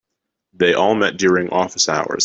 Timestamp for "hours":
1.87-2.19